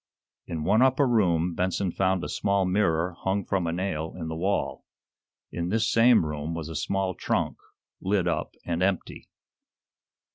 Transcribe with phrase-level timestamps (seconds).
[0.47, 4.35] In one upper room Benson found a small mirror hung from a nail in the
[4.35, 4.83] wall.
[5.51, 7.57] In this same room was a small trunk,
[8.01, 9.29] lid up and empty.